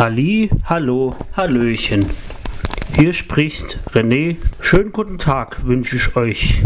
[0.00, 2.06] Halli, hallo, hallöchen.
[2.96, 4.36] Hier spricht René.
[4.58, 6.62] Schönen guten Tag wünsche ich euch.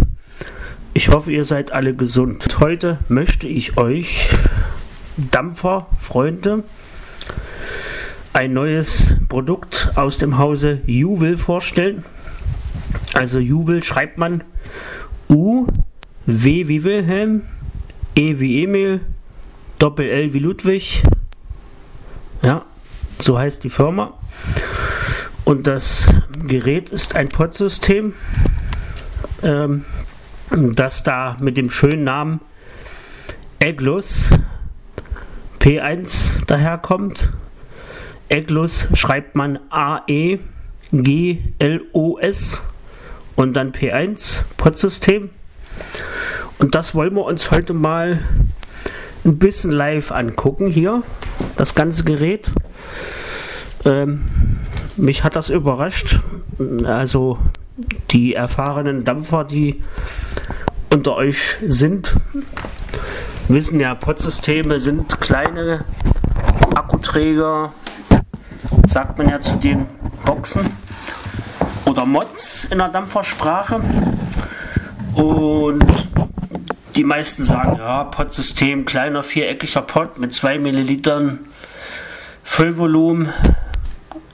[0.92, 2.60] Ich hoffe, ihr seid alle gesund.
[2.60, 4.28] Heute möchte ich euch
[5.16, 6.62] Dampferfreunde
[8.32, 12.04] ein neues Produkt aus dem Hause Juwel vorstellen.
[13.14, 14.44] Also Juwel schreibt man
[15.28, 15.66] U,
[16.26, 17.42] W wie Wilhelm,
[18.14, 19.00] E wie Emil,
[19.80, 21.02] Doppel L wie Ludwig.
[22.44, 22.64] Ja,
[23.20, 24.14] so heißt die Firma.
[25.44, 26.08] Und das
[26.46, 28.14] Gerät ist ein Pod-System,
[29.42, 29.84] ähm,
[30.50, 32.40] das da mit dem schönen Namen
[33.58, 34.30] Eglus
[35.60, 37.30] P1 daherkommt.
[38.28, 40.42] Eglus schreibt man A-E-G-L-O-S
[43.36, 45.30] und dann P1 Pod-System.
[46.58, 48.20] Und das wollen wir uns heute mal
[49.24, 51.02] ein bisschen live angucken hier,
[51.56, 52.50] das ganze Gerät.
[53.84, 54.20] Ähm,
[54.96, 56.20] mich hat das überrascht.
[56.84, 57.38] Also
[58.10, 59.82] die erfahrenen Dampfer, die
[60.92, 62.14] unter euch sind,
[63.48, 65.84] wissen ja, Podsysteme sind kleine
[66.74, 67.72] Akkuträger,
[68.86, 69.86] sagt man ja zu den
[70.24, 70.62] Boxen
[71.86, 73.80] oder Mods in der Dampfersprache.
[75.14, 75.84] Und
[76.96, 81.40] die meisten sagen, ja, Podsystem, kleiner viereckiger Pod mit 2 Millilitern
[82.44, 83.32] Füllvolumen,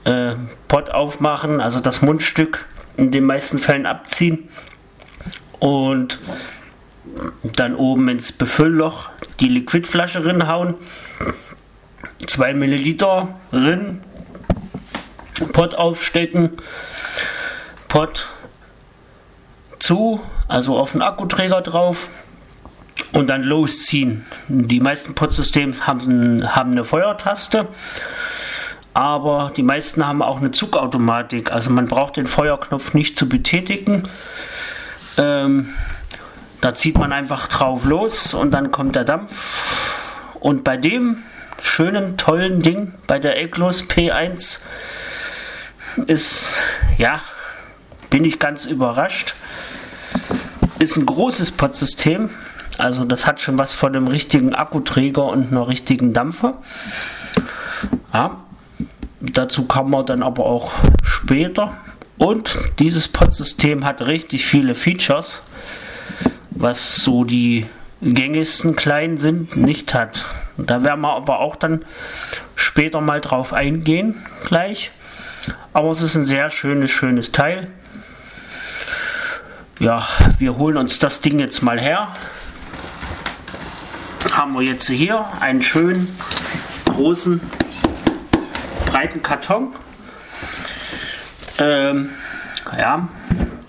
[0.03, 0.35] äh,
[0.67, 2.65] Pod aufmachen, also das Mundstück
[2.97, 4.49] in den meisten Fällen abziehen
[5.59, 6.19] und
[7.43, 9.09] dann oben ins Befüllloch
[9.39, 10.75] die Liquidflasche rinhauen,
[12.25, 14.03] 2 Milliliter rin,
[15.53, 16.51] Pot aufstecken,
[17.87, 18.29] Pot
[19.79, 22.07] zu, also auf den Akkuträger drauf
[23.13, 24.25] und dann losziehen.
[24.47, 27.67] Die meisten Pod-Systeme haben, haben eine Feuertaste,
[28.93, 31.51] aber die meisten haben auch eine Zugautomatik.
[31.51, 34.07] Also man braucht den Feuerknopf nicht zu betätigen.
[35.17, 35.69] Ähm,
[36.61, 39.95] da zieht man einfach drauf los und dann kommt der Dampf.
[40.39, 41.17] Und bei dem
[41.61, 44.59] schönen, tollen Ding, bei der Eglos P1,
[46.07, 46.61] ist,
[46.97, 47.21] ja,
[48.09, 49.35] bin ich ganz überrascht.
[50.79, 52.29] Ist ein großes Pod-System.
[52.77, 56.55] Also das hat schon was von einem richtigen Akkuträger und einer richtigen Dampfer.
[58.13, 58.37] Ja,
[59.19, 60.71] dazu kommen wir dann aber auch
[61.03, 61.73] später.
[62.17, 65.41] Und dieses Pod-System hat richtig viele Features,
[66.51, 67.65] was so die
[68.01, 70.25] gängigsten kleinen sind, nicht hat.
[70.57, 71.85] Da werden wir aber auch dann
[72.55, 74.15] später mal drauf eingehen,
[74.45, 74.91] gleich.
[75.73, 77.67] Aber es ist ein sehr schönes, schönes Teil.
[79.79, 82.13] Ja, wir holen uns das Ding jetzt mal her
[84.41, 86.07] haben wir jetzt hier einen schönen
[86.85, 87.39] großen
[88.87, 89.67] breiten Karton.
[91.59, 92.09] Ähm,
[92.75, 93.07] ja,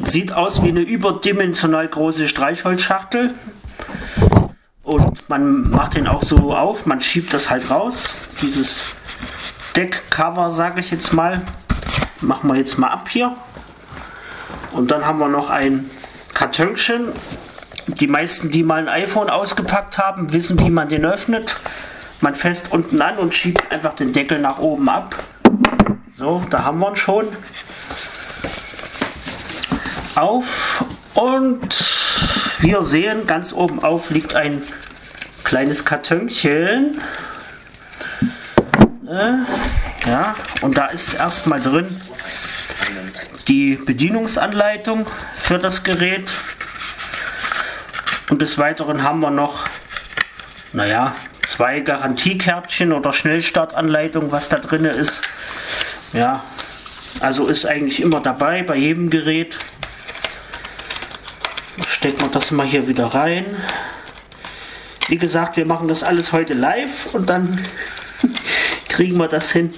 [0.03, 3.35] sieht aus wie eine überdimensional große Streichholzschachtel.
[4.83, 8.31] Und man macht den auch so auf, man schiebt das halt raus.
[8.41, 8.97] Dieses
[9.77, 11.43] Deckcover, sage ich jetzt mal,
[12.23, 13.37] machen wir jetzt mal ab hier.
[14.73, 15.91] Und dann haben wir noch ein
[16.33, 17.13] Kartönchen
[18.01, 21.57] die meisten, die mal ein iPhone ausgepackt haben, wissen, wie man den öffnet.
[22.21, 25.17] Man fest unten an und schiebt einfach den Deckel nach oben ab.
[26.15, 27.27] So, da haben wir ihn schon.
[30.15, 30.85] Auf
[31.15, 31.85] und
[32.61, 34.63] wir sehen, ganz oben auf liegt ein
[35.43, 37.01] kleines Kartönchen.
[39.09, 42.01] Äh, ja, und da ist erstmal drin
[43.49, 45.07] die Bedienungsanleitung
[45.37, 46.31] für das Gerät.
[48.33, 49.67] Und des Weiteren haben wir noch,
[50.73, 51.15] naja,
[51.47, 55.21] zwei Garantiekärtchen oder Schnellstartanleitung, was da drin ist.
[56.15, 56.43] Ja,
[57.21, 59.59] also ist eigentlich immer dabei bei jedem Gerät.
[61.87, 63.45] Stecken wir das mal hier wieder rein.
[65.09, 67.63] Wie gesagt, wir machen das alles heute live und dann
[68.89, 69.75] kriegen wir das hin.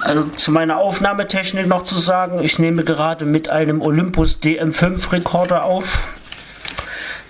[0.00, 5.62] Also zu meiner Aufnahmetechnik noch zu sagen, ich nehme gerade mit einem Olympus DM5 Rekorder
[5.62, 6.21] auf.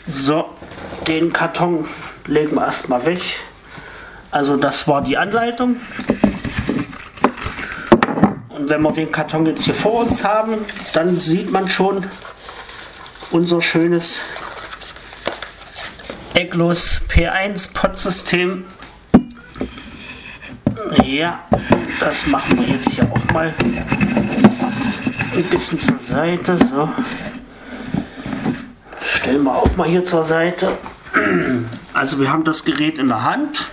[0.06, 0.50] So,
[1.06, 1.86] den Karton
[2.26, 3.22] legen wir erstmal weg.
[4.30, 5.76] Also das war die Anleitung.
[8.48, 10.54] Und wenn wir den Karton jetzt hier vor uns haben,
[10.92, 12.06] dann sieht man schon
[13.30, 14.20] unser schönes
[16.34, 18.64] Eglos P1 Pod-System.
[21.04, 21.44] Ja,
[22.00, 23.54] das machen wir jetzt hier auch mal
[25.34, 26.56] ein bisschen zur Seite.
[26.64, 26.88] So
[29.22, 30.78] stellen wir auch mal hier zur Seite.
[31.94, 33.66] Also wir haben das Gerät in der Hand.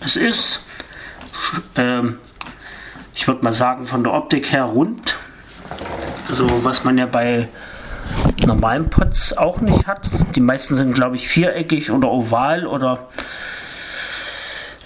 [0.00, 0.60] Es ist
[1.76, 2.18] ähm,
[3.14, 5.16] ich würde mal sagen, von der Optik her rund.
[6.28, 7.48] So was man ja bei
[8.44, 10.10] normalen Pots auch nicht hat.
[10.34, 13.08] Die meisten sind, glaube ich, viereckig oder oval oder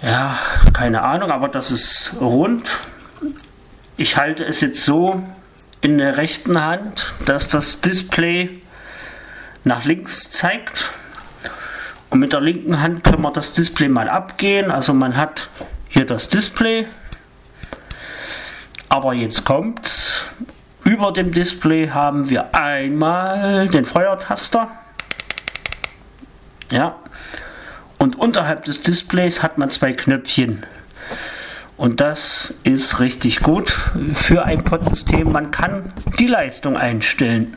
[0.03, 0.39] ja,
[0.75, 2.71] keine Ahnung, aber das ist rund.
[3.97, 5.27] Ich halte es jetzt so
[5.81, 8.62] in der rechten Hand, dass das Display
[9.65, 10.91] nach links zeigt.
[12.11, 14.71] Und mit der linken Hand können wir das Display mal abgehen.
[14.71, 15.49] Also man hat
[15.89, 16.87] hier das Display.
[18.89, 20.21] Aber jetzt kommt's.
[20.85, 24.69] Über dem Display haben wir einmal den Feuertaster.
[26.71, 26.97] Ja.
[27.99, 30.67] Und unterhalb des Displays hat man zwei Knöpfchen.
[31.77, 33.77] Und das ist richtig gut
[34.15, 35.33] für ein Pod-System.
[35.33, 37.57] Man kann die Leistung einstellen,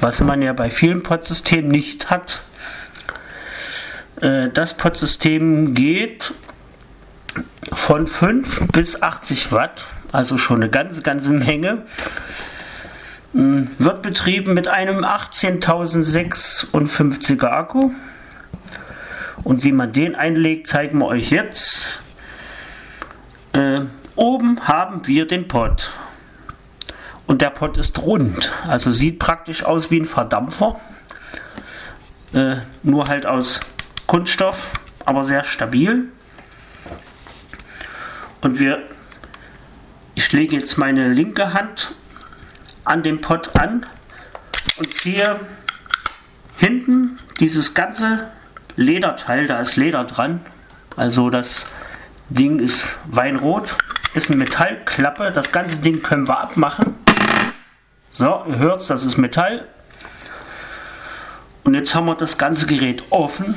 [0.00, 2.42] was man ja bei vielen Pod-Systemen nicht hat.
[4.20, 6.34] Äh, das Pod-System geht
[7.72, 11.84] von 5 bis 80 Watt also schon eine ganze, ganze Menge.
[13.32, 17.90] Hm, wird betrieben mit einem 18.056er Akku.
[19.42, 22.00] Und wie man den einlegt, zeigen wir euch jetzt.
[23.52, 23.80] Äh,
[24.16, 25.90] oben haben wir den Pod.
[27.30, 30.80] Und der Pod ist rund, also sieht praktisch aus wie ein Verdampfer.
[32.32, 33.60] Äh, nur halt aus
[34.08, 34.72] Kunststoff,
[35.04, 36.08] aber sehr stabil.
[38.40, 38.82] Und wir
[40.16, 41.92] ich lege jetzt meine linke Hand
[42.82, 43.86] an den Pott an
[44.78, 45.38] und ziehe
[46.56, 48.28] hinten dieses ganze
[48.74, 50.40] Lederteil, da ist Leder dran,
[50.96, 51.68] also das
[52.28, 53.76] Ding ist weinrot,
[54.14, 56.96] ist eine Metallklappe, das ganze Ding können wir abmachen.
[58.12, 59.66] So, ihr hört es, das ist Metall.
[61.62, 63.56] Und jetzt haben wir das ganze Gerät offen.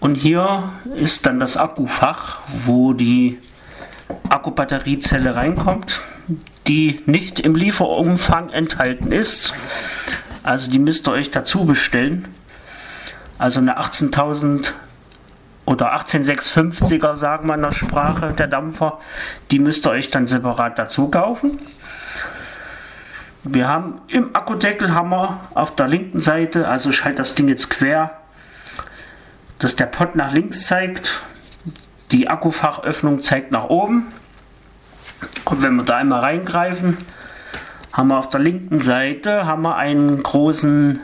[0.00, 3.38] Und hier ist dann das Akkufach, wo die
[4.30, 6.00] Akkubatteriezelle reinkommt,
[6.66, 9.52] die nicht im Lieferumfang enthalten ist.
[10.42, 12.26] Also die müsst ihr euch dazu bestellen.
[13.38, 14.72] Also eine 18.000
[15.66, 18.98] oder 18650er sagen wir in der Sprache der Dampfer,
[19.50, 21.58] die müsst ihr euch dann separat dazu kaufen.
[23.44, 27.48] Wir haben im Akkudeckel haben wir auf der linken Seite, also ich halte das Ding
[27.48, 28.18] jetzt quer,
[29.58, 31.22] dass der Pott nach links zeigt
[32.14, 34.06] die Akkufachöffnung zeigt nach oben.
[35.44, 36.98] Und wenn wir da einmal reingreifen,
[37.92, 41.00] haben wir auf der linken Seite haben wir einen großen,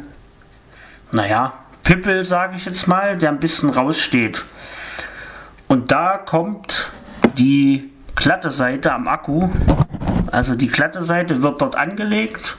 [1.13, 4.45] naja, Pippel, sage ich jetzt mal, der ein bisschen raussteht.
[5.67, 6.91] Und da kommt
[7.39, 9.49] die glatte Seite am Akku.
[10.31, 12.57] Also die glatte Seite wird dort angelegt.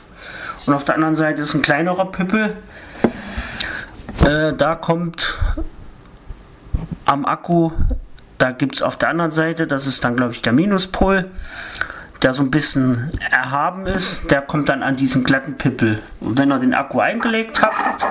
[0.66, 2.56] Und auf der anderen Seite ist ein kleinerer Pippel.
[4.26, 5.38] Äh, da kommt
[7.06, 7.72] am Akku
[8.42, 11.30] da gibt es auf der anderen Seite, das ist dann glaube ich der Minuspol,
[12.24, 16.02] der so ein bisschen erhaben ist, der kommt dann an diesen glatten Pippel.
[16.20, 18.04] Und wenn ihr den Akku eingelegt habt,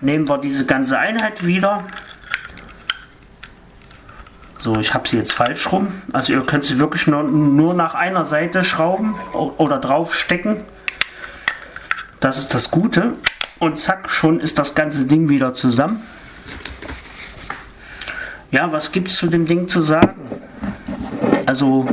[0.00, 1.84] nehmen wir diese ganze Einheit wieder.
[4.60, 5.88] So, ich habe sie jetzt falsch rum.
[6.12, 10.62] Also ihr könnt sie wirklich nur, nur nach einer Seite schrauben oder drauf stecken.
[12.20, 13.14] Das ist das Gute.
[13.60, 16.02] Und zack, schon ist das ganze Ding wieder zusammen.
[18.50, 20.14] Ja, was gibt es zu dem Ding zu sagen?
[21.46, 21.86] Also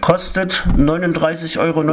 [0.00, 1.84] kostet 39,90 Euro.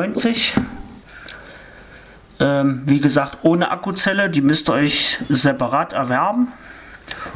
[2.39, 6.49] Ähm, wie gesagt, ohne Akkuzelle, die müsst ihr euch separat erwerben.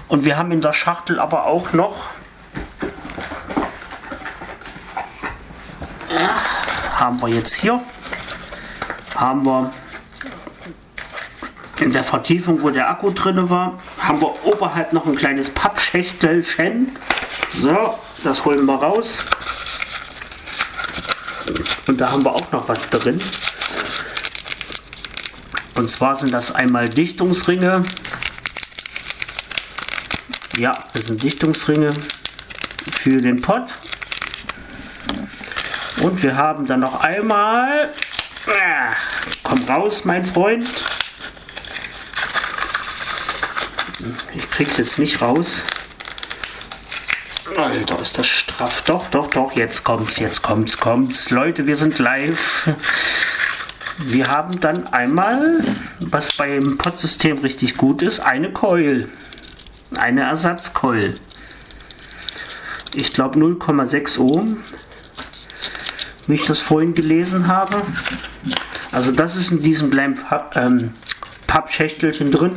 [0.08, 2.10] Und wir haben in der Schachtel aber auch noch
[6.98, 7.82] haben wir jetzt hier
[9.22, 9.72] haben wir
[11.80, 16.96] in der Vertiefung, wo der Akku drin war, haben wir oberhalb noch ein kleines Pappschächtelchen.
[17.52, 19.20] So, das holen wir raus.
[21.88, 23.22] Und da haben wir auch noch was drin.
[25.76, 27.84] Und zwar sind das einmal Dichtungsringe.
[30.58, 31.94] Ja, das sind Dichtungsringe
[33.04, 33.74] für den Pott.
[36.02, 37.90] Und wir haben dann noch einmal,
[38.48, 38.94] äh,
[39.44, 40.66] komm raus, mein Freund,
[44.34, 45.64] Ich krieg's jetzt nicht raus.
[47.58, 48.84] Alter, ist das straff.
[48.84, 51.30] Doch, doch, doch, jetzt kommt's, jetzt kommt's, kommt's.
[51.30, 52.70] Leute, wir sind live.
[54.00, 55.64] Wir haben dann einmal,
[56.00, 59.08] was beim Pod-System richtig gut ist, eine Coil.
[59.98, 61.20] Eine Ersatzcoil.
[62.94, 64.58] Ich glaube 0,6 Ohm,
[66.28, 67.82] wie ich das vorhin gelesen habe.
[68.92, 70.20] Also das ist in diesem kleinen
[70.56, 70.94] ähm,
[71.48, 72.54] Pappschächtelchen drin.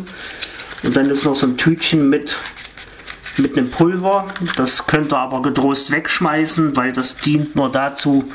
[0.83, 2.37] Und dann ist noch so ein Tütchen mit
[3.37, 4.26] mit einem Pulver.
[4.57, 8.31] Das könnt ihr aber getrost wegschmeißen, weil das dient nur dazu,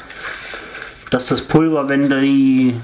[1.10, 2.76] dass das Pulver, wenn die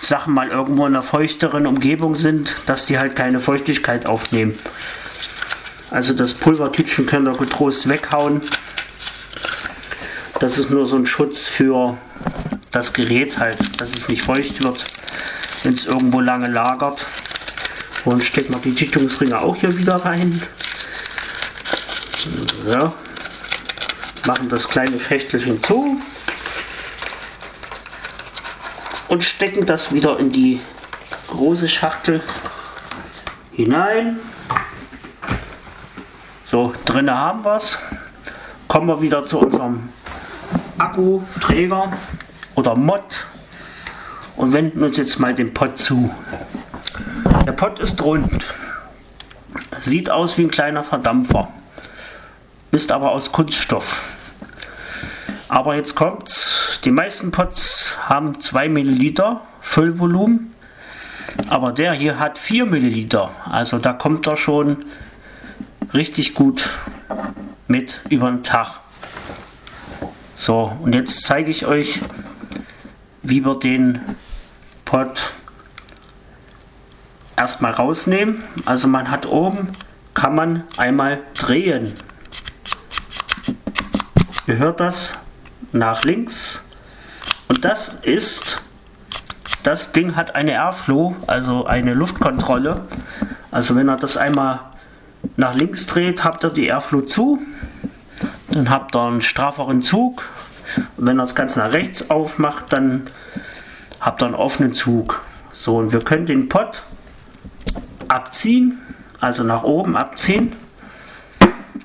[0.00, 4.58] Sachen mal irgendwo in einer feuchteren Umgebung sind, dass die halt keine Feuchtigkeit aufnehmen.
[5.90, 8.42] Also das Pulvertütchen könnt ihr getrost weghauen.
[10.40, 11.96] Das ist nur so ein Schutz für
[12.70, 14.84] das Gerät halt, dass es nicht feucht wird,
[15.62, 17.04] wenn es irgendwo lange lagert.
[18.04, 20.42] Und stecken wir die Dichtungsringe auch hier wieder rein.
[22.64, 22.92] So.
[24.26, 26.00] Machen das kleine Schächtelchen zu.
[29.08, 30.60] Und stecken das wieder in die
[31.28, 32.22] große Schachtel
[33.52, 34.18] hinein.
[36.50, 37.78] So, drinnen haben wir es.
[38.68, 39.90] Kommen wir wieder zu unserem
[40.78, 41.92] Akkuträger
[42.54, 43.26] oder Mod
[44.34, 46.10] und wenden uns jetzt mal den Pot zu.
[47.44, 48.46] Der Pot ist rund,
[49.78, 51.48] sieht aus wie ein kleiner Verdampfer,
[52.70, 54.16] ist aber aus Kunststoff.
[55.50, 60.54] Aber jetzt kommt's, die meisten Pots haben 2 Milliliter Füllvolumen,
[61.50, 64.86] aber der hier hat 4 Milliliter, also da kommt er schon
[65.94, 66.68] richtig gut
[67.66, 68.80] mit über den Tag.
[70.34, 72.00] So, und jetzt zeige ich euch,
[73.22, 74.00] wie wir den
[74.84, 75.32] Pot
[77.36, 78.42] erstmal rausnehmen.
[78.64, 79.68] Also man hat oben,
[80.14, 81.96] kann man einmal drehen.
[84.46, 85.18] Ihr hört das
[85.72, 86.64] nach links.
[87.48, 88.62] Und das ist,
[89.62, 92.82] das Ding hat eine Airflow, also eine Luftkontrolle.
[93.50, 94.60] Also wenn ihr das einmal
[95.36, 97.38] nach links dreht, habt ihr die Airflow zu
[98.50, 100.28] dann habt ihr einen strafferen Zug.
[100.96, 103.08] Und wenn ihr das Ganze nach rechts aufmacht, dann
[104.00, 105.20] habt ihr einen offenen Zug.
[105.52, 106.82] So, und wir können den Pot
[108.08, 108.78] abziehen,
[109.20, 110.52] also nach oben abziehen.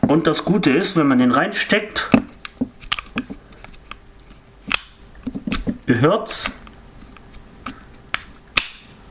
[0.01, 2.09] Und das Gute ist, wenn man den reinsteckt,
[5.87, 6.51] ihr hört's,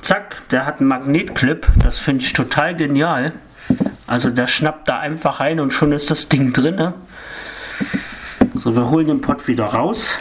[0.01, 3.33] zack, der hat einen Magnetclip, das finde ich total genial.
[4.13, 6.93] Also der schnappt da einfach rein und schon ist das Ding drin.
[8.55, 10.19] So, wir holen den Pott wieder raus.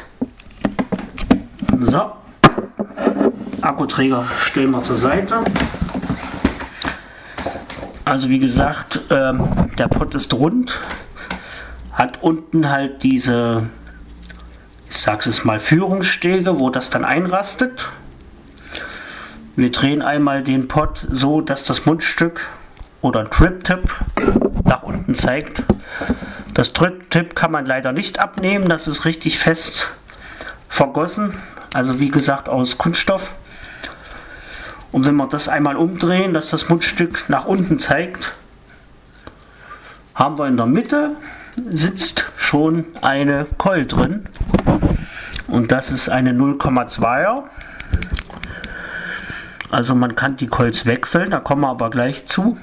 [1.78, 2.14] So.
[3.60, 5.44] Akkuträger stellen wir zur Seite.
[8.06, 10.80] Also wie gesagt, ähm, der Pott ist rund,
[11.92, 13.68] hat unten halt diese,
[14.90, 17.90] ich sag's es mal, Führungsstege, wo das dann einrastet.
[19.58, 22.48] Wir drehen einmal den Pott so, dass das Mundstück
[23.02, 23.90] oder Trip-Tip
[24.66, 25.64] nach unten zeigt.
[26.54, 29.92] Das Drücktipp kann man leider nicht abnehmen, das ist richtig fest
[30.68, 31.34] vergossen,
[31.74, 33.34] also wie gesagt aus Kunststoff.
[34.92, 38.34] Und wenn wir das einmal umdrehen, dass das Mundstück nach unten zeigt,
[40.14, 41.16] haben wir in der Mitte
[41.70, 44.28] sitzt schon eine Keul drin.
[45.48, 47.44] Und das ist eine 0,2er.
[49.70, 52.58] Also man kann die Colts wechseln, da kommen wir aber gleich zu.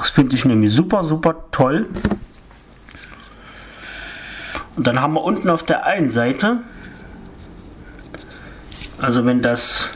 [0.00, 1.86] Das finde ich nämlich super, super toll.
[4.74, 6.62] Und dann haben wir unten auf der einen Seite,
[8.98, 9.90] also wenn das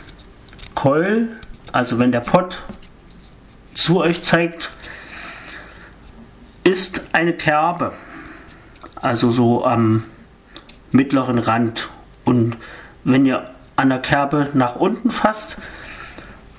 [0.75, 1.29] Coil,
[1.73, 2.63] also wenn der Pot
[3.73, 4.71] zu euch zeigt,
[6.65, 7.95] ist eine Kerbe.
[8.97, 10.05] Also so am
[10.91, 11.89] mittleren Rand.
[12.27, 12.59] Und
[13.05, 15.57] wenn ihr an der Kerbe nach unten fasst,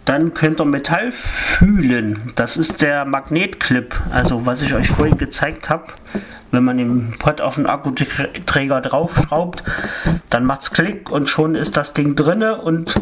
[0.05, 2.31] dann könnt ihr Metall fühlen.
[2.35, 5.85] Das ist der Magnetclip, also was ich euch vorhin gezeigt habe.
[6.51, 9.63] Wenn man den Pott auf den Akkuträger draufschraubt,
[10.29, 13.01] dann macht es Klick und schon ist das Ding drinne und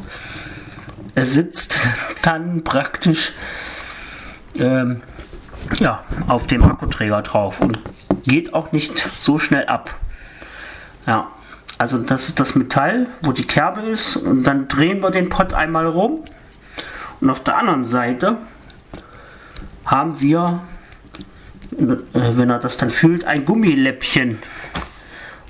[1.14, 1.78] es sitzt
[2.22, 3.34] dann praktisch
[4.58, 5.02] ähm,
[5.80, 7.80] ja, auf dem Akkuträger drauf und
[8.26, 9.94] geht auch nicht so schnell ab.
[11.06, 11.28] Ja,
[11.78, 15.54] also das ist das Metall, wo die Kerbe ist und dann drehen wir den Pott
[15.54, 16.24] einmal rum
[17.22, 18.38] und auf der anderen Seite
[19.86, 20.62] haben wir,
[21.72, 24.40] äh, wenn er das dann fühlt, ein Gummiläppchen.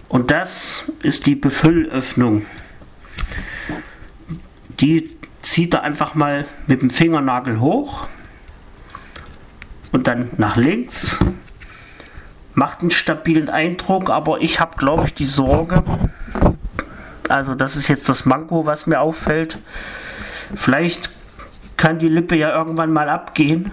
[0.10, 2.46] Und das ist die Befüllöffnung.
[4.79, 5.10] Die
[5.41, 8.08] zieht er einfach mal mit dem Fingernagel hoch
[9.91, 11.20] und dann nach links.
[12.55, 15.84] Macht einen stabilen Eindruck, aber ich habe, glaube ich, die Sorge,
[17.29, 19.58] also das ist jetzt das Manko, was mir auffällt.
[20.55, 21.10] Vielleicht
[21.83, 23.69] kann die Lippe ja irgendwann mal abgehen.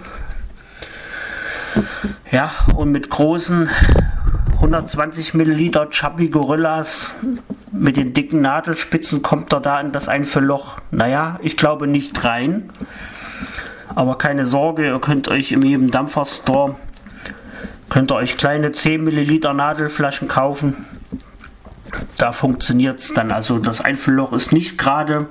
[2.29, 3.69] Ja, und mit großen
[4.55, 7.15] 120 Milliliter Chubby Gorillas
[7.71, 10.79] mit den dicken Nadelspitzen kommt er da in das Einfüllloch.
[10.91, 12.69] Naja, ich glaube nicht rein.
[13.95, 16.75] Aber keine Sorge, ihr könnt euch in jedem Dampferstore
[17.89, 20.85] könnt ihr euch kleine 10 Milliliter Nadelflaschen kaufen.
[22.17, 23.31] Da funktioniert es dann.
[23.31, 25.29] Also das Einfüllloch ist nicht gerade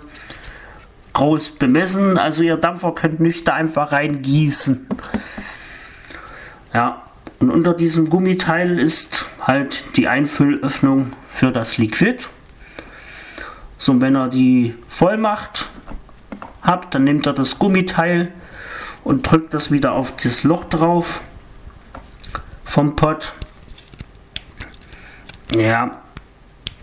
[1.21, 2.17] groß bemessen.
[2.17, 4.87] Also ihr Dampfer könnt nicht da einfach reingießen.
[6.73, 7.03] Ja,
[7.41, 12.25] und unter diesem Gummiteil ist halt die Einfüllöffnung für das Liquid.
[13.77, 15.67] So, wenn ihr die voll macht
[16.63, 18.33] habt, dann nehmt ihr das Gummiteil
[19.05, 21.21] und drückt das wieder auf das Loch drauf
[22.65, 23.35] vom Pot.
[25.55, 26.01] Ja,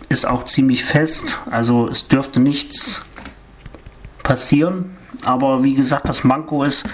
[0.08, 3.02] ist auch ziemlich fest, also es dürfte nichts
[4.28, 4.94] passieren.
[5.24, 6.84] Aber wie gesagt, das Manko ist,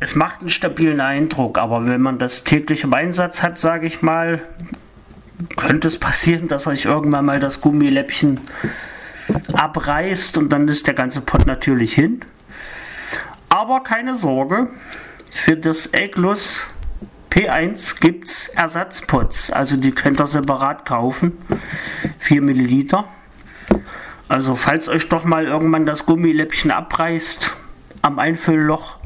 [0.00, 4.02] es macht einen stabilen Eindruck, aber wenn man das täglich im Einsatz hat, sage ich
[4.02, 4.42] mal,
[5.56, 8.38] könnte es passieren, dass euch irgendwann mal das Gummiläppchen
[9.54, 12.20] abreißt und dann ist der ganze Pott natürlich hin.
[13.48, 14.68] Aber keine Sorge,
[15.30, 16.66] für das Eglus
[17.30, 21.32] P1 gibt es Ersatzpots, also die könnt ihr separat kaufen,
[22.18, 23.06] 4 Milliliter.
[24.34, 27.54] Also falls euch doch mal irgendwann das Gummiläppchen abreißt
[28.02, 28.96] am Einfüllloch,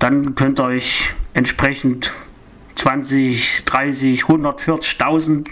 [0.00, 2.12] dann könnt ihr euch entsprechend
[2.74, 5.46] 20, 30, 140.000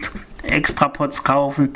[0.48, 1.74] extra Pots kaufen.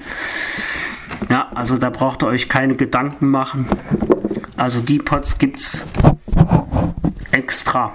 [1.28, 3.68] Ja, also da braucht ihr euch keine Gedanken machen.
[4.56, 5.86] Also die Pots gibt es
[7.30, 7.94] extra.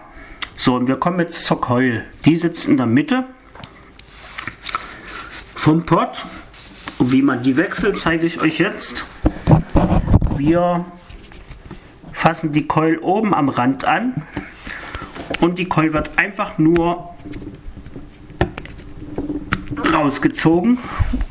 [0.56, 2.06] So, und wir kommen jetzt zur Keul.
[2.24, 3.26] Die sitzt in der Mitte
[5.58, 6.24] vom Pot.
[7.02, 9.06] Und wie man die wechselt, zeige ich euch jetzt.
[10.38, 10.86] Wir
[12.14, 14.22] fassen die Keul oben am Rand an
[15.40, 17.10] und die Keul wird einfach nur
[19.92, 20.78] rausgezogen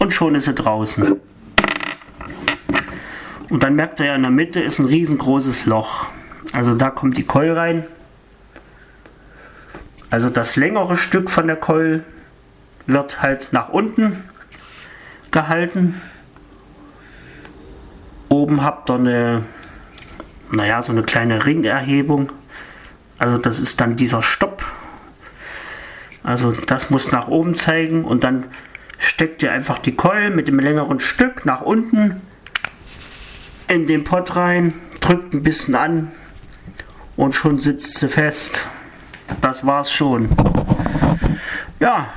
[0.00, 1.20] und schon ist sie draußen.
[3.48, 6.09] Und dann merkt ihr ja in der Mitte ist ein riesengroßes Loch.
[6.52, 7.87] Also da kommt die Keul rein.
[10.11, 12.04] Also das längere Stück von der Keul
[12.88, 14.24] wird halt nach unten
[15.33, 16.01] gehalten.
[18.29, 19.45] Oben habt ihr eine,
[20.53, 22.31] naja, so eine kleine Ringerhebung.
[23.19, 24.64] Also das ist dann dieser Stopp.
[26.23, 28.45] Also das muss nach oben zeigen und dann
[28.99, 32.21] steckt ihr einfach die Keul mit dem längeren Stück nach unten
[33.69, 36.11] in den Pott rein, drückt ein bisschen an
[37.16, 38.66] und schon sitzt sie fest.
[39.40, 40.29] Das war's schon.
[41.79, 42.09] Ja,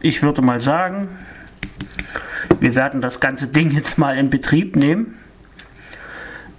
[0.00, 1.08] ich würde mal sagen,
[2.60, 5.16] wir werden das ganze Ding jetzt mal in Betrieb nehmen.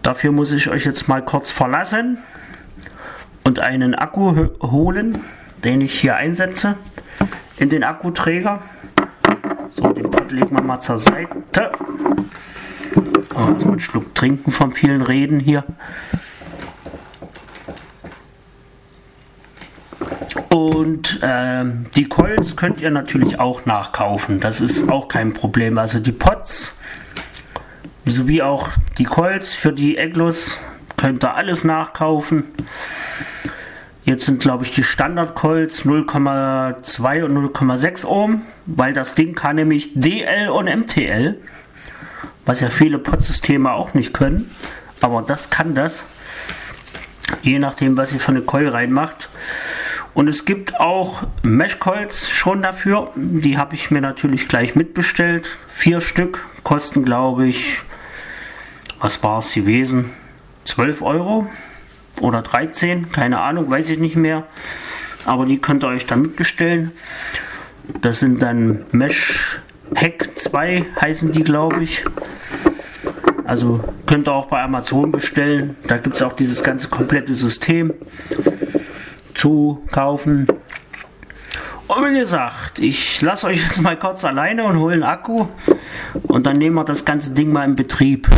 [0.02, 2.18] Dafür muss ich euch jetzt mal kurz verlassen
[3.44, 5.20] und einen Akku holen,
[5.64, 6.76] den ich hier einsetze
[7.58, 8.62] in den Akkuträger.
[9.72, 11.72] So, den Pott legen wir mal zur Seite.
[13.36, 15.64] Oh, erstmal einen Schluck trinken vom vielen Reden hier.
[20.54, 24.42] Und ähm, die Coils könnt ihr natürlich auch nachkaufen.
[24.42, 25.78] Das ist auch kein Problem.
[25.78, 26.76] Also die Pots
[28.06, 30.58] sowie auch die Coils für die Eglos
[30.98, 32.44] könnt ihr alles nachkaufen.
[34.04, 39.92] Jetzt sind glaube ich die Standard-Coils 0,2 und 0,6 Ohm, weil das Ding kann nämlich
[39.94, 41.38] DL und MTL,
[42.46, 44.52] was ja viele Pod-Systeme auch nicht können,
[45.00, 46.08] aber das kann das,
[47.42, 49.30] je nachdem was ihr für eine Coil reinmacht.
[50.13, 56.02] Und es gibt auch Mesh-Coils schon dafür, die habe ich mir natürlich gleich mitbestellt, vier
[56.02, 57.78] Stück, kosten glaube ich,
[59.00, 60.12] was war es gewesen,
[60.65, 61.47] 12 Euro
[62.19, 64.45] oder 13, keine Ahnung, weiß ich nicht mehr.
[65.26, 66.91] Aber die könnt ihr euch dann mitbestellen.
[68.02, 69.62] Das sind dann Mesh
[69.95, 72.06] Hack 2 heißen die, glaube ich.
[73.45, 75.76] Also könnt ihr auch bei Amazon bestellen.
[75.88, 77.93] Da gibt es auch dieses ganze komplette System
[79.34, 80.48] zu kaufen.
[81.88, 85.48] Und wie gesagt, ich lasse euch jetzt mal kurz alleine und hole einen Akku
[86.24, 88.30] und dann nehmen wir das ganze Ding mal in Betrieb.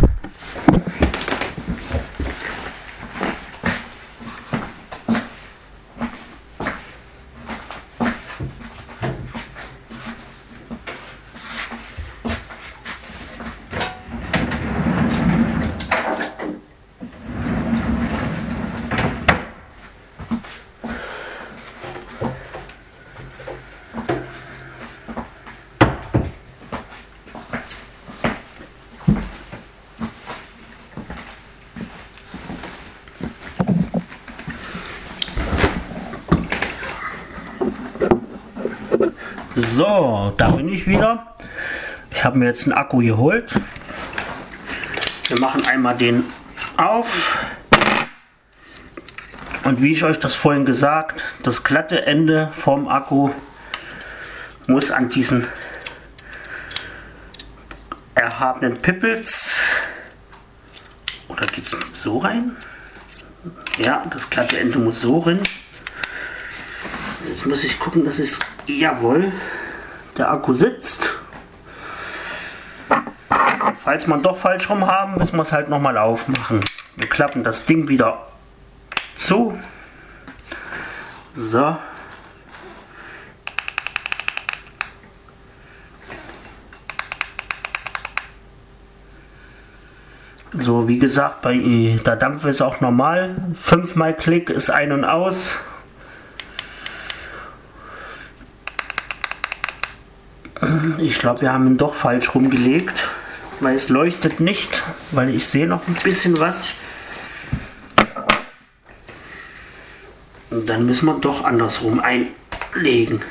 [39.76, 41.34] So, da bin ich wieder.
[42.12, 43.52] Ich habe mir jetzt einen Akku geholt.
[45.26, 46.22] Wir machen einmal den
[46.76, 47.36] auf.
[49.64, 53.30] Und wie ich euch das vorhin gesagt, das glatte Ende vom Akku
[54.68, 55.48] muss an diesen
[58.14, 59.60] erhabenen Pippels
[61.26, 62.56] oder geht es so rein?
[63.78, 65.40] Ja, das glatte Ende muss so rein.
[67.26, 69.32] Jetzt muss ich gucken, dass es jawohl
[70.16, 71.14] der Akku sitzt.
[73.76, 76.60] Falls man doch falsch rum haben, müssen wir es halt nochmal aufmachen.
[76.96, 78.26] Wir klappen das Ding wieder
[79.16, 79.58] zu.
[81.36, 81.76] So.
[90.60, 91.56] So, wie gesagt, bei
[92.06, 93.34] der Dampf ist auch normal.
[93.54, 95.58] Fünfmal Klick ist ein und aus.
[100.98, 103.08] Ich glaube, wir haben ihn doch falsch rumgelegt,
[103.60, 106.64] weil es leuchtet nicht, weil ich sehe noch ein bisschen was.
[110.50, 113.22] Und dann müssen wir doch andersrum einlegen.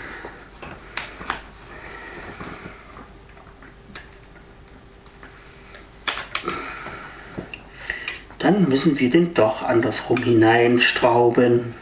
[8.39, 11.73] Dann müssen wir den doch andersrum hineinstrauben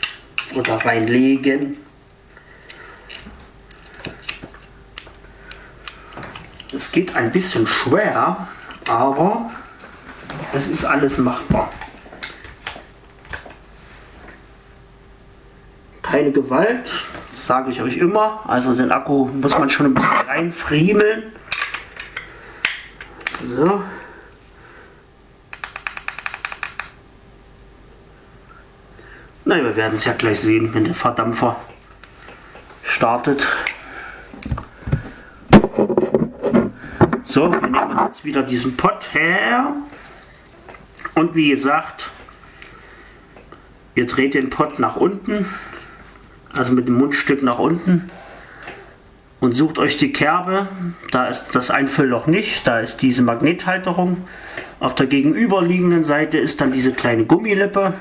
[0.53, 1.79] oder reinlegen.
[6.71, 8.47] Es geht ein bisschen schwer,
[8.87, 9.51] aber
[10.53, 11.69] es ist alles machbar.
[16.11, 16.91] keine Gewalt,
[17.31, 18.41] sage ich euch immer.
[18.45, 21.31] Also den Akku muss man schon ein bisschen reinfriemeln.
[23.41, 23.81] So.
[29.45, 31.55] Na, wir werden es ja gleich sehen, wenn der Verdampfer
[32.83, 33.47] startet.
[37.31, 39.73] So, wir nehmen uns jetzt wieder diesen Pott her.
[41.15, 42.11] Und wie gesagt,
[43.95, 45.45] ihr dreht den Pott nach unten
[46.57, 48.09] also mit dem Mundstück nach unten
[49.39, 50.67] und sucht euch die Kerbe.
[51.11, 54.25] Da ist das Einfüllloch nicht, da ist diese Magnethalterung.
[54.79, 57.93] Auf der gegenüberliegenden Seite ist dann diese kleine Gummilippe,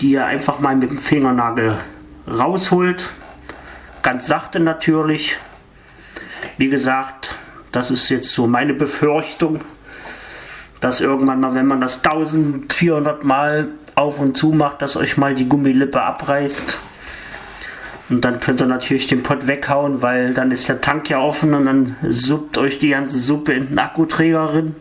[0.00, 1.76] die ihr einfach mal mit dem Fingernagel
[2.26, 3.10] rausholt.
[4.02, 5.38] Ganz sachte natürlich.
[6.56, 7.34] Wie gesagt,
[7.72, 9.60] das ist jetzt so meine Befürchtung,
[10.80, 15.34] dass irgendwann mal, wenn man das 1400 Mal auf und zu macht, dass euch mal
[15.34, 16.78] die Gummilippe abreißt.
[18.08, 21.54] Und dann könnt ihr natürlich den Pott weghauen, weil dann ist der Tank ja offen
[21.54, 24.74] und dann suppt euch die ganze Suppe in den Akkuträger rein.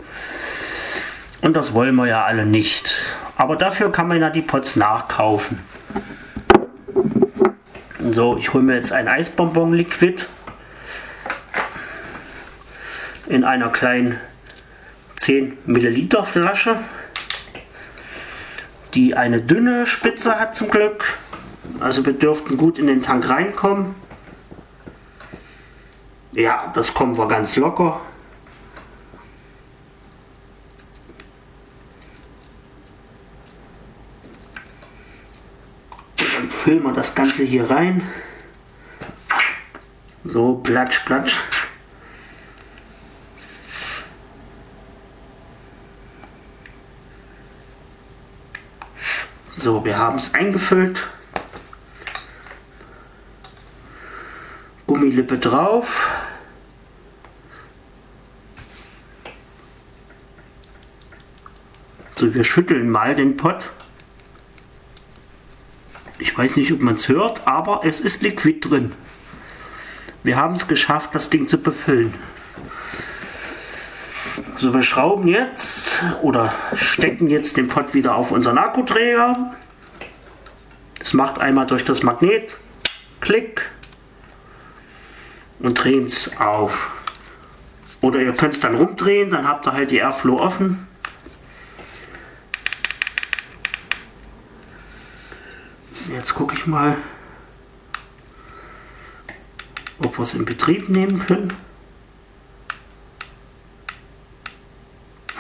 [1.42, 2.96] Und das wollen wir ja alle nicht.
[3.38, 5.60] Aber dafür kann man ja die Pots nachkaufen.
[8.12, 10.26] So, ich hole mir jetzt ein Eisbonbon-Liquid
[13.30, 14.20] in einer kleinen
[15.16, 16.78] 10 Milliliter Flasche
[18.94, 21.18] die eine dünne Spitze hat zum Glück.
[21.80, 23.96] Also wir dürften gut in den Tank reinkommen.
[26.32, 28.02] Ja, das kommen wir ganz locker.
[36.18, 38.02] Dann füllen wir das Ganze hier rein.
[40.24, 41.38] So, platsch, platsch.
[49.62, 51.06] So, wir haben es eingefüllt.
[54.88, 56.10] Gummilippe drauf.
[62.16, 63.74] So, wir schütteln mal den Pott.
[66.20, 68.94] Ich weiß nicht, ob man es hört, aber es ist Liquid drin.
[70.24, 72.14] Wir haben es geschafft, das Ding zu befüllen.
[74.56, 75.89] So, wir schrauben jetzt
[76.22, 79.56] oder stecken jetzt den Pott wieder auf unseren Akkuträger.
[81.00, 82.58] Das macht einmal durch das Magnet,
[83.22, 83.70] Klick
[85.60, 86.92] und drehen es auf.
[88.02, 90.88] Oder ihr könnt es dann rumdrehen, dann habt ihr halt die Airflow offen.
[96.14, 96.98] Jetzt gucke ich mal,
[100.00, 101.54] ob wir es in Betrieb nehmen können.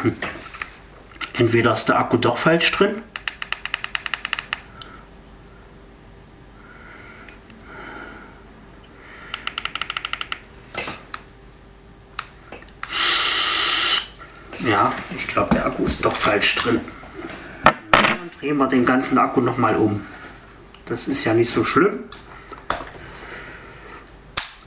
[0.01, 0.15] Hm.
[1.39, 3.02] Entweder ist der Akku doch falsch drin.
[14.60, 16.82] Ja, ich glaube, der Akku ist doch falsch drin.
[17.63, 20.06] Dann drehen wir den ganzen Akku noch mal um.
[20.88, 22.04] Das ist ja nicht so schlimm.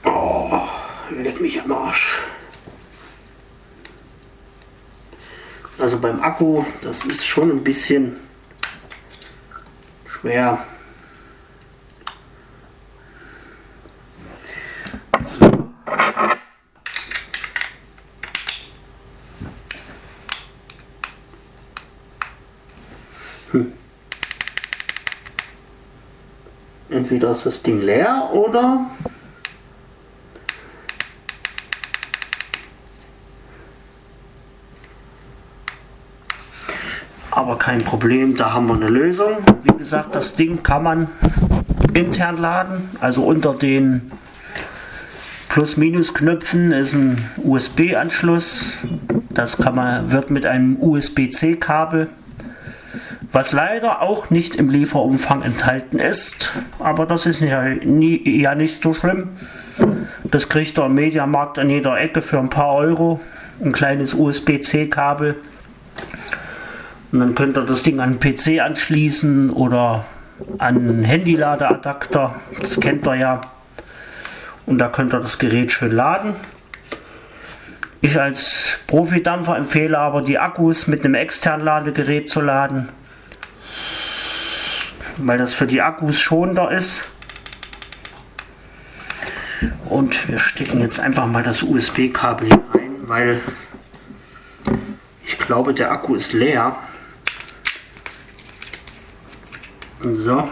[0.05, 0.59] Oh,
[1.11, 2.23] leck mich am Arsch.
[5.83, 8.15] Also beim Akku, das ist schon ein bisschen
[10.07, 10.65] schwer.
[23.51, 23.73] Hm.
[26.89, 28.89] Entweder ist das Ding leer oder
[37.53, 39.37] aber kein Problem, da haben wir eine Lösung.
[39.61, 41.07] Wie gesagt, das Ding kann man
[41.93, 44.11] intern laden, also unter den
[45.49, 48.77] Plus-Minus-Knöpfen ist ein USB-Anschluss.
[49.29, 52.09] Das kann man, wird mit einem USB-C-Kabel,
[53.31, 58.81] was leider auch nicht im Lieferumfang enthalten ist, aber das ist ja, nie, ja nicht
[58.81, 59.29] so schlimm.
[60.23, 63.21] Das kriegt der Mediamarkt an jeder Ecke für ein paar Euro.
[63.63, 65.35] Ein kleines USB-C-Kabel
[67.13, 70.03] und dann könnt ihr das Ding an PC anschließen oder
[70.57, 72.33] an einen Handyladeadapter.
[72.59, 73.41] Das kennt ihr ja.
[74.65, 76.33] Und da könnt ihr das Gerät schön laden.
[78.01, 82.89] Ich als Profi-Dampfer empfehle aber, die Akkus mit einem externen Ladegerät zu laden,
[85.17, 87.05] weil das für die Akkus schonender ist.
[89.85, 93.39] Und wir stecken jetzt einfach mal das USB-Kabel hier rein, weil
[95.23, 96.75] ich glaube, der Akku ist leer.
[100.03, 100.49] So.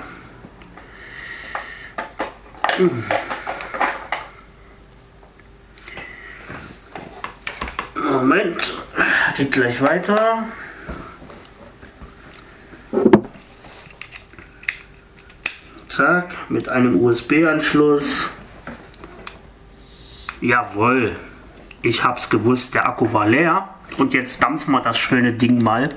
[7.95, 8.77] Moment,
[9.35, 10.45] geht gleich weiter.
[15.89, 18.29] Zack, mit einem USB-Anschluss.
[20.39, 21.17] Jawohl,
[21.81, 23.67] ich hab's gewusst, der Akku war leer.
[23.97, 25.93] Und jetzt dampfen wir das schöne Ding mal.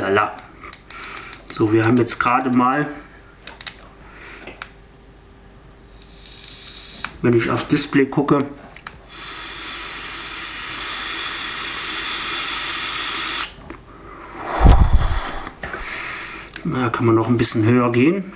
[0.00, 0.32] Hollala.
[1.50, 2.88] So, wir haben jetzt gerade mal,
[7.20, 8.38] wenn ich aufs Display gucke,
[16.64, 18.32] da kann man noch ein bisschen höher gehen.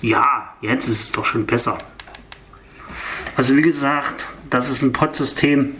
[0.00, 1.76] Ja, jetzt ist es doch schon besser.
[3.36, 5.74] Also wie gesagt, das ist ein Pod-System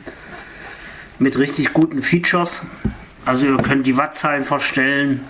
[1.19, 2.63] mit richtig guten Features.
[3.25, 5.25] Also ihr könnt die Wattzahlen verstellen.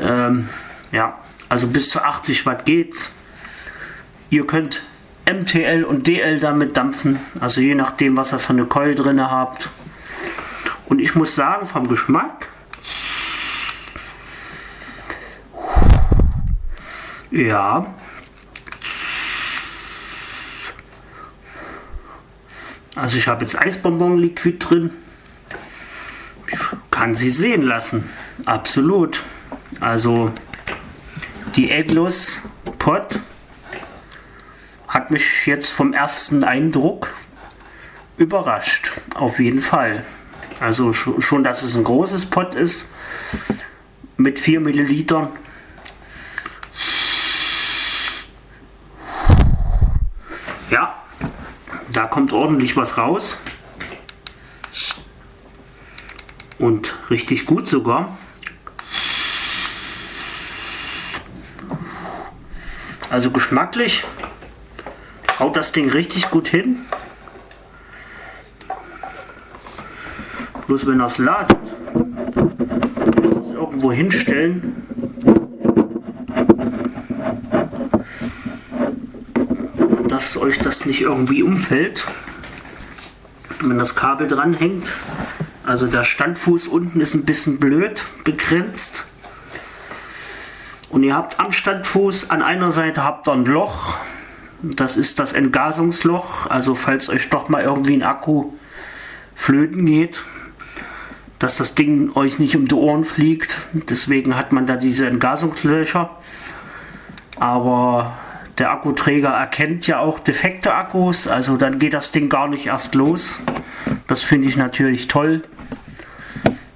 [0.00, 0.48] Ähm,
[0.92, 3.12] ja, also bis zu 80 Watt geht's.
[4.30, 4.82] Ihr könnt
[5.30, 9.70] MTL und DL damit dampfen, also je nachdem, was ihr für eine Keul drin habt.
[10.86, 12.48] Und ich muss sagen, vom Geschmack,
[17.30, 17.86] ja,
[22.94, 24.90] Also ich habe jetzt Eisbonbon-Liquid drin.
[26.90, 28.08] Kann sie sehen lassen.
[28.44, 29.22] Absolut.
[29.80, 30.32] Also
[31.56, 32.42] die Eglos
[32.78, 33.20] Pot
[34.88, 37.14] hat mich jetzt vom ersten Eindruck
[38.16, 38.92] überrascht.
[39.14, 40.04] Auf jeden Fall.
[40.60, 42.90] Also schon, dass es ein großes Pot ist
[44.16, 45.28] mit 4 Millilitern.
[50.70, 50.94] Ja,
[51.90, 53.38] da kommt ordentlich was raus.
[56.58, 58.18] Und richtig gut sogar.
[63.08, 64.04] Also geschmacklich
[65.38, 66.76] haut das Ding richtig gut hin.
[70.66, 74.84] Bloß wenn das ladet, das irgendwo hinstellen,
[80.08, 82.06] dass euch das nicht irgendwie umfällt,
[83.70, 84.92] wenn das Kabel dran hängt.
[85.64, 89.06] Also der Standfuß unten ist ein bisschen blöd begrenzt.
[90.90, 93.96] Und ihr habt am Standfuß an einer Seite habt ihr ein Loch.
[94.62, 96.48] Das ist das Entgasungsloch.
[96.48, 98.52] Also falls euch doch mal irgendwie ein Akku
[99.34, 100.22] flöten geht,
[101.38, 103.58] dass das Ding euch nicht um die Ohren fliegt.
[103.72, 106.10] Deswegen hat man da diese Entgasungslöcher.
[107.40, 108.16] Aber
[108.58, 112.94] der Akkuträger erkennt ja auch defekte Akkus, also dann geht das Ding gar nicht erst
[112.94, 113.40] los.
[114.06, 115.42] Das finde ich natürlich toll,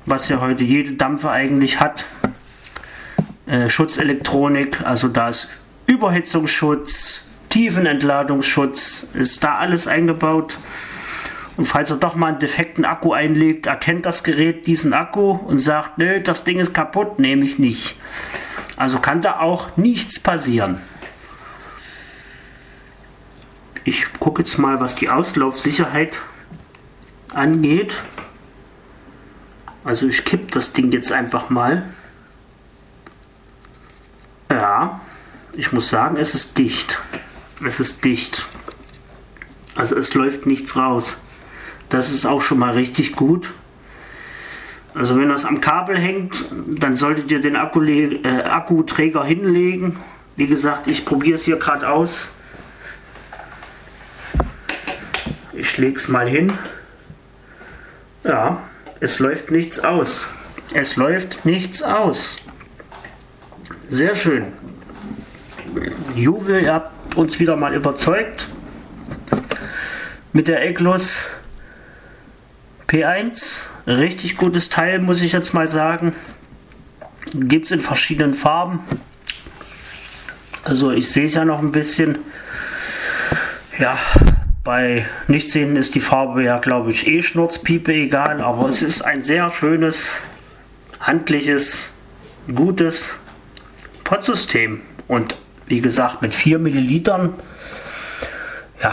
[0.07, 2.07] was ja heute jede Dampfer eigentlich hat.
[3.47, 5.49] Äh, Schutzelektronik, also da ist
[5.87, 10.59] Überhitzungsschutz, Tiefenentladungsschutz, ist da alles eingebaut.
[11.57, 15.59] Und falls er doch mal einen defekten Akku einlegt, erkennt das Gerät diesen Akku und
[15.59, 17.97] sagt, nö, das Ding ist kaputt, nehme ich nicht.
[18.77, 20.81] Also kann da auch nichts passieren.
[23.89, 26.21] Ich gucke jetzt mal, was die Auslaufsicherheit
[27.33, 28.03] angeht.
[29.83, 31.89] Also ich kipp das Ding jetzt einfach mal.
[34.51, 35.01] Ja,
[35.55, 37.01] ich muss sagen, es ist dicht.
[37.67, 38.45] Es ist dicht.
[39.75, 41.23] Also es läuft nichts raus.
[41.89, 43.55] Das ist auch schon mal richtig gut.
[44.93, 46.45] Also wenn das am Kabel hängt,
[46.79, 49.97] dann solltet ihr den Akku, äh, Akkuträger hinlegen.
[50.37, 52.35] Wie gesagt, ich probiere es hier gerade aus.
[55.59, 56.53] Ich es mal hin.
[58.25, 58.63] Ja,
[59.01, 60.29] es läuft nichts aus.
[60.73, 62.37] Es läuft nichts aus.
[63.89, 64.47] Sehr schön.
[66.15, 68.49] Juve, ihr habt uns wieder mal überzeugt.
[70.33, 71.27] Mit der Eglus
[72.87, 76.15] P1 Richtig gutes Teil, muss ich jetzt mal sagen.
[77.33, 78.81] Gibt es in verschiedenen Farben.
[80.63, 82.19] Also ich sehe es ja noch ein bisschen.
[83.79, 83.97] Ja,
[84.69, 88.43] bei Nichtsehen ist die Farbe ja, glaube ich, eh Schnurzpiepe egal.
[88.43, 90.11] Aber es ist ein sehr schönes,
[91.01, 91.95] handliches,
[92.55, 93.19] gutes
[94.05, 94.83] Potsystem.
[95.07, 97.33] Und wie gesagt, mit 4 Millilitern,
[98.83, 98.93] ja,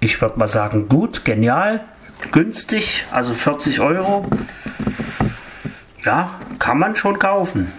[0.00, 1.84] ich würde mal sagen, gut, genial
[2.32, 4.26] günstig, also 40 Euro.
[6.02, 7.70] Ja, kann man schon kaufen.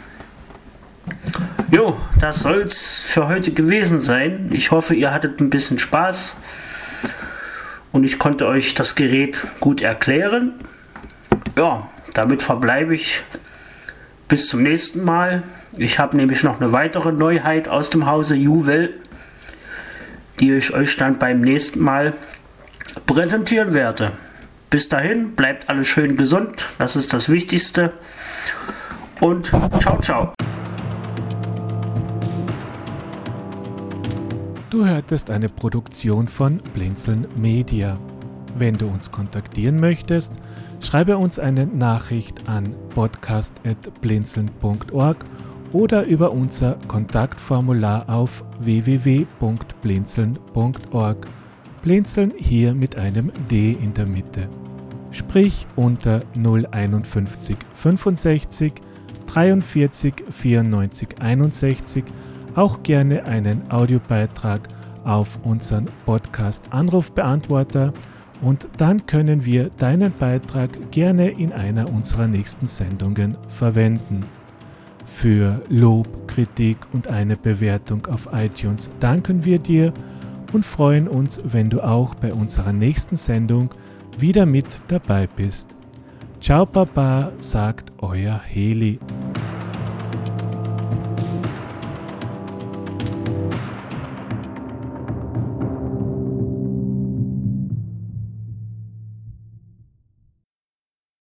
[1.72, 4.52] Jo, das soll es für heute gewesen sein.
[4.54, 6.38] Ich hoffe, ihr hattet ein bisschen Spaß
[7.98, 10.52] und ich konnte euch das Gerät gut erklären.
[11.58, 13.24] Ja, damit verbleibe ich
[14.28, 15.42] bis zum nächsten Mal.
[15.76, 18.94] Ich habe nämlich noch eine weitere Neuheit aus dem Hause Juwel,
[20.40, 22.14] die ich euch dann beim nächsten Mal
[23.08, 24.12] präsentieren werde.
[24.70, 27.94] Bis dahin, bleibt alles schön gesund, das ist das Wichtigste.
[29.20, 30.37] Und ciao, ciao.
[34.70, 37.98] Du hörtest eine Produktion von Blinzeln Media.
[38.58, 40.34] Wenn du uns kontaktieren möchtest,
[40.82, 45.24] schreibe uns eine Nachricht an podcast.blinzeln.org
[45.72, 51.28] oder über unser Kontaktformular auf www.blinzeln.org.
[51.82, 54.50] Blinzeln hier mit einem D in der Mitte.
[55.12, 58.74] Sprich unter 051 65
[59.28, 62.04] 43 94 61
[62.58, 64.68] auch gerne einen Audiobeitrag
[65.04, 67.94] auf unseren Podcast Anrufbeantworter
[68.42, 74.26] und dann können wir deinen Beitrag gerne in einer unserer nächsten Sendungen verwenden.
[75.06, 79.94] Für Lob, Kritik und eine Bewertung auf iTunes danken wir dir
[80.52, 83.70] und freuen uns, wenn du auch bei unserer nächsten Sendung
[84.18, 85.78] wieder mit dabei bist.
[86.42, 89.00] Ciao Papa, sagt euer Heli.